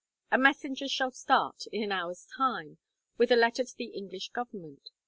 [0.31, 2.79] A messenger shall start, in an hour's time,
[3.19, 4.89] with a letter to the English Government.